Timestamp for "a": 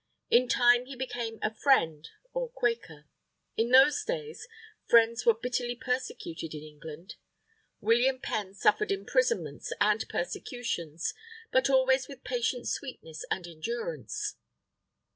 1.43-1.53